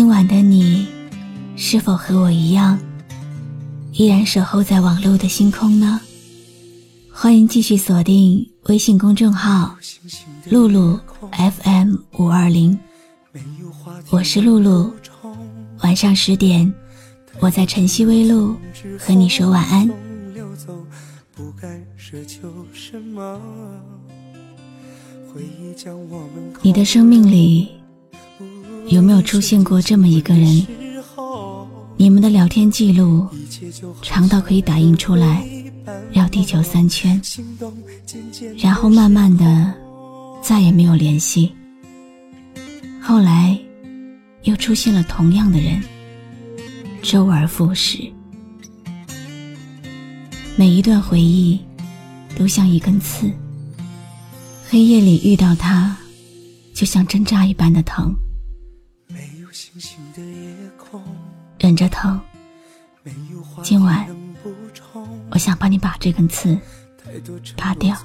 [0.00, 0.88] 今晚的你，
[1.56, 2.78] 是否和我一样？
[3.92, 6.00] 依然守候在网络的星空呢？
[7.12, 9.76] 欢迎继续锁定微信公众号
[10.48, 10.98] “露露
[11.30, 12.78] FM 五二零”，
[14.08, 14.90] 我是露露。
[15.82, 16.72] 晚上十点，
[17.38, 18.56] 我在晨曦微露
[18.98, 19.86] 和你说晚安。
[26.62, 27.68] 你的生命里
[28.90, 30.66] 有没有出现过这么一个人？
[31.96, 33.24] 你们的聊天记录
[34.02, 35.46] 长到可以打印出来，
[36.12, 37.20] 绕地球三圈，
[38.58, 39.72] 然后慢慢的
[40.42, 41.52] 再也没有联系。
[43.00, 43.56] 后来
[44.42, 45.80] 又出现了同样的人，
[47.00, 47.98] 周而复始。
[50.56, 51.60] 每一段回忆
[52.36, 53.30] 都像一根刺，
[54.68, 55.96] 黑夜里遇到他，
[56.74, 58.12] 就像针扎一般的疼。
[61.70, 62.20] 忍着疼，
[63.62, 64.04] 今晚
[65.30, 66.58] 我想帮你把这根刺
[67.56, 67.96] 拔掉。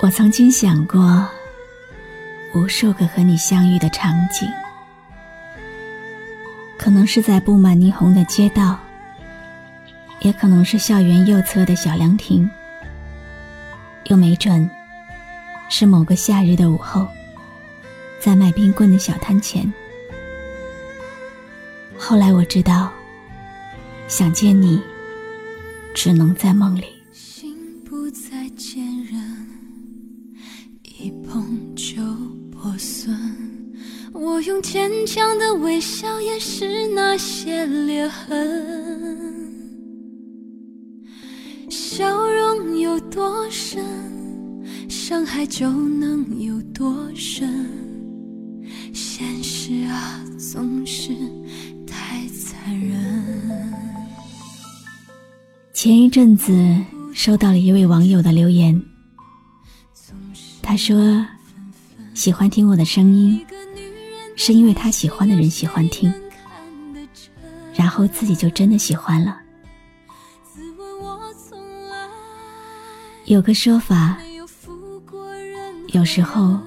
[0.00, 1.28] 我曾经想过
[2.54, 4.48] 无数个和你相遇的场景，
[6.78, 8.78] 可能是在布满霓虹的街道，
[10.20, 12.48] 也可能是校园右侧的小凉亭，
[14.04, 14.70] 又没准。
[15.74, 17.08] 是某个夏日的午后，
[18.20, 19.72] 在卖冰棍的小摊前。
[21.96, 22.92] 后来我知道，
[24.06, 24.78] 想见你，
[25.94, 26.84] 只能在梦里。
[27.10, 29.48] 心不再坚韧，
[30.82, 32.02] 一碰就
[32.50, 33.18] 破损。
[34.12, 39.50] 我用坚强的微笑掩饰那些裂痕，
[41.70, 44.11] 笑容有多深？
[45.04, 47.68] 伤害就能有多深？
[48.94, 51.08] 现实啊，总是
[51.84, 53.74] 太残忍。
[55.72, 56.54] 前一阵子
[57.12, 58.80] 收到了一位网友的留言，
[60.62, 61.26] 他说
[62.14, 63.44] 喜欢听我的声音，
[64.36, 66.14] 是因为他喜欢的人喜欢听，
[67.74, 69.36] 然后自己就真的喜欢了。
[73.24, 74.16] 有个说法。
[75.92, 76.58] 有时候，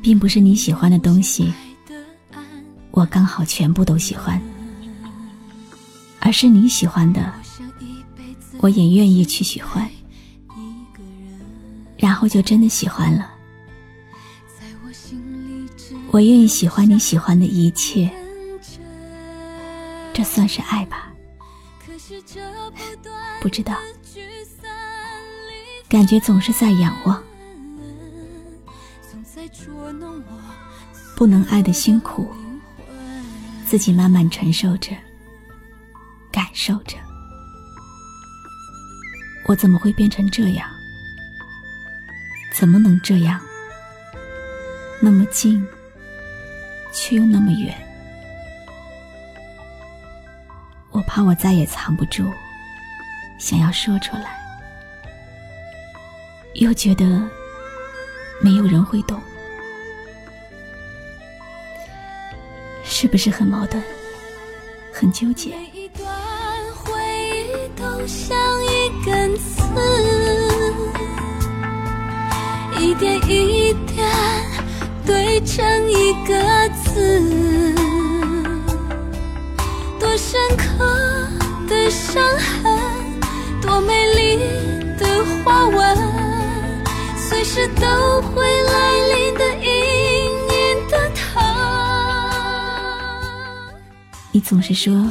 [0.00, 1.52] 并不是你喜欢的东西，
[2.92, 4.40] 我刚好全部都喜欢，
[6.20, 7.32] 而是你喜欢的，
[8.58, 9.88] 我也愿意去喜欢，
[11.96, 13.30] 然后就真的喜欢了。
[16.12, 18.08] 我愿意喜欢你喜欢的一切，
[20.12, 21.12] 这算是爱吧？
[23.40, 23.74] 不知道，
[25.88, 27.20] 感觉总是在仰望。
[31.16, 32.34] 不能爱的辛苦，
[33.66, 34.90] 自己慢慢承受着，
[36.32, 36.96] 感受着。
[39.46, 40.68] 我怎么会变成这样？
[42.52, 43.40] 怎么能这样？
[45.00, 45.66] 那么近，
[46.92, 47.74] 却又那么远。
[50.90, 52.32] 我怕我再也藏不住，
[53.38, 54.38] 想要说出来，
[56.54, 57.28] 又觉得
[58.40, 59.20] 没有人会懂。
[63.04, 63.82] 是不是很矛盾，
[64.90, 65.50] 很纠结？
[65.50, 66.08] 每一段
[66.74, 66.90] 回
[67.46, 68.34] 忆都像
[68.64, 69.62] 一根刺，
[72.80, 74.08] 一点一点
[75.04, 76.32] 堆成一个
[76.82, 77.83] 字。
[94.44, 95.10] 总是说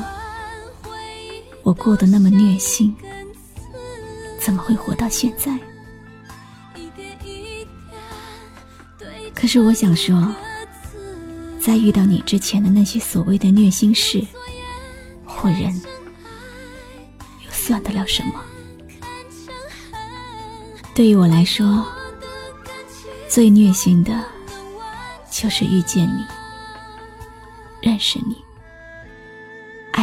[1.64, 2.96] 我过得那么虐心，
[4.40, 5.58] 怎么会活到现在？
[9.34, 10.34] 可是我想说，
[11.60, 14.24] 在遇到你之前的那些所谓的虐心事
[15.26, 15.74] 或人，
[17.44, 18.40] 又算得了什么？
[20.94, 21.86] 对于我来说，
[23.28, 24.24] 最虐心的，
[25.32, 26.24] 就是遇见你，
[27.82, 28.43] 认识你，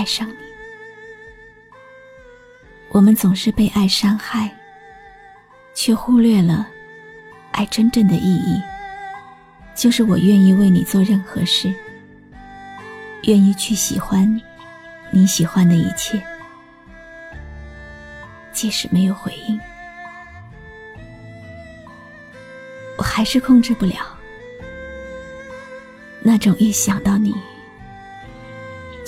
[0.00, 0.34] 爱上你。
[2.88, 4.50] 我们总是被爱伤害，
[5.74, 6.66] 却忽略了
[7.52, 8.62] 爱真正的意义，
[9.74, 11.70] 就是我愿意为你做任何事，
[13.24, 14.40] 愿意去喜欢
[15.10, 16.18] 你喜欢的一切，
[18.54, 19.60] 即使没有回应。
[22.96, 23.96] 我还是控制不了
[26.22, 27.34] 那种一想到你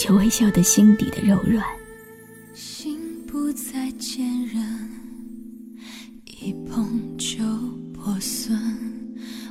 [0.03, 1.65] 就微笑的心底的柔软。
[2.53, 4.91] 心不再坚韧，
[6.41, 7.37] 一碰就
[7.95, 8.59] 破损。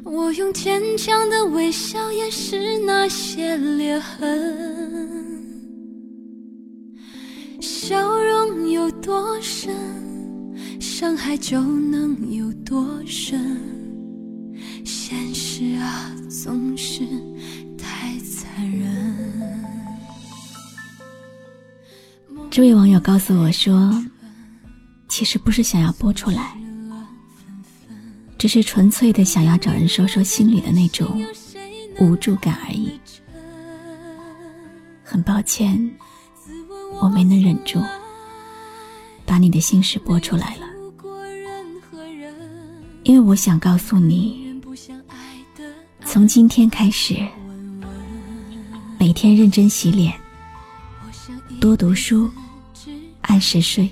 [0.03, 5.41] 我用坚强的微笑掩饰那些裂痕。
[7.61, 9.73] 笑容有多深，
[10.81, 13.57] 伤害就能有多深。
[14.83, 17.05] 现实啊，总是
[22.51, 23.89] 这位网友告诉我说
[25.07, 26.53] ：“其实不是想要播出来，
[28.37, 31.25] 只是纯粹的想要找人说说心里的那种
[31.97, 32.99] 无助感而已。”
[35.01, 35.89] 很抱歉，
[37.01, 37.81] 我没能忍住，
[39.25, 40.67] 把你的心事播出来了，
[43.03, 44.41] 因为我想告诉你。
[46.03, 47.15] 从今天开始，
[48.99, 50.13] 每天认真洗脸，
[51.61, 52.29] 多读书，
[53.21, 53.89] 按时睡，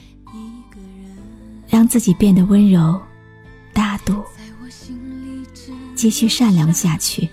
[1.67, 2.99] 让自己变得温柔、
[3.73, 4.23] 大度，
[5.95, 7.29] 继续善良下去，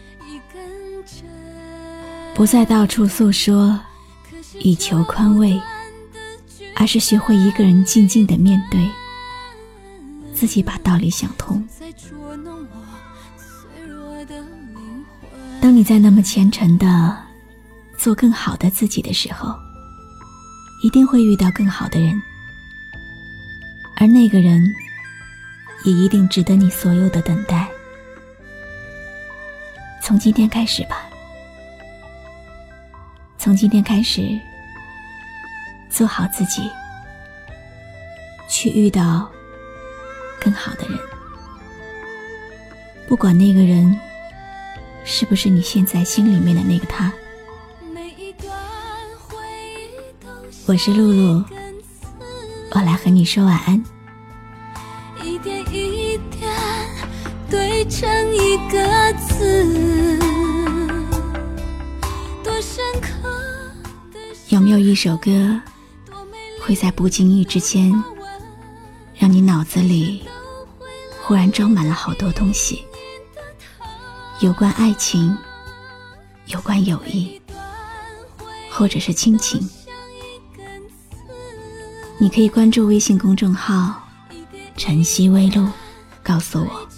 [2.34, 3.78] 不再到处诉说，
[4.60, 5.60] 以求宽慰，
[6.74, 8.88] 而是学会一个人静静的面对，
[10.34, 11.66] 自己把道理想通。
[15.60, 17.16] 当你在那么虔诚的
[17.96, 19.52] 做更好的自己的时候，
[20.82, 22.22] 一定会遇到更好的人，
[23.96, 24.62] 而那个人
[25.84, 27.66] 也一定值得你所有的等待。
[30.02, 31.08] 从今天开始吧，
[33.38, 34.38] 从今天开始，
[35.90, 36.70] 做好自己，
[38.48, 39.30] 去遇到
[40.40, 40.98] 更好的人，
[43.08, 43.98] 不管那个人。
[45.08, 47.12] 是不是你现在心里面的那个他？
[50.68, 51.44] 我是露露，
[52.72, 53.84] 我来和你说晚安。
[55.22, 56.50] 一点一点
[57.48, 60.18] 堆成一个字，
[62.42, 63.30] 多深刻。
[64.48, 65.60] 有没有一首歌，
[66.60, 67.92] 会在不经意之间，
[69.14, 70.24] 让你脑子里
[71.22, 72.84] 忽然装满了好多东西？
[74.40, 75.38] 有关爱情，
[76.46, 77.40] 有关友谊，
[78.68, 79.60] 或者是亲情，
[82.18, 84.02] 你可以关注微信公众号
[84.74, 85.68] “晨曦微露”，
[86.24, 86.88] 告诉我。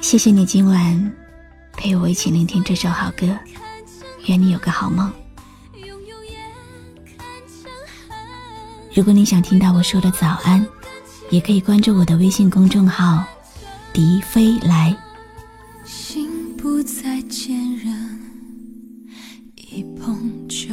[0.00, 1.12] 谢谢你今晚
[1.72, 3.36] 陪我一起聆听这首好歌，
[4.26, 5.12] 愿你有个好梦。
[8.94, 10.64] 如果你想听到我说的早安，
[11.30, 13.24] 也可以关注我的微信公众号。
[13.92, 14.96] 笛飞来，
[15.84, 18.20] 心不再坚韧，
[19.56, 20.68] 一碰就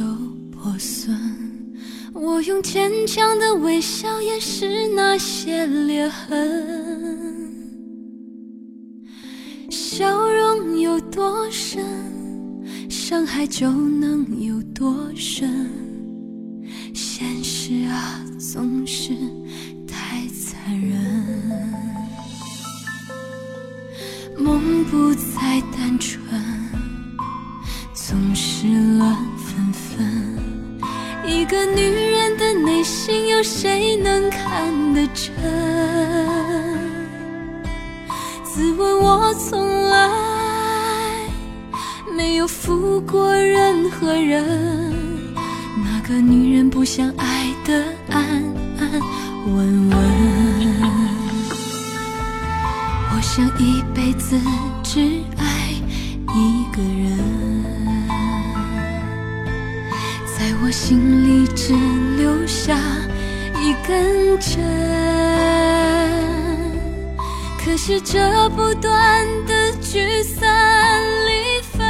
[0.52, 1.25] 破损。
[2.26, 7.54] 我用坚强的微笑掩饰那些裂痕。
[9.70, 11.84] 笑容有多深，
[12.90, 15.70] 伤害就能有多深。
[16.92, 19.12] 现实啊，总是
[33.36, 35.30] 有谁能看得真？
[38.42, 40.08] 自问我从来
[42.16, 44.42] 没有负过任何人，
[45.84, 48.24] 哪个女人不想爱得安
[48.78, 48.90] 安
[49.54, 49.98] 稳稳？
[53.12, 54.40] 我想一辈子
[54.82, 55.44] 只爱
[56.34, 57.18] 一个人，
[60.24, 61.74] 在我心里只
[62.16, 62.78] 留下
[63.86, 64.58] 跟着。
[67.64, 71.84] 可是这不断的聚散离分，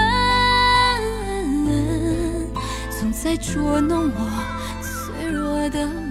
[2.91, 4.31] 总在捉弄我
[4.83, 6.06] 脆弱的。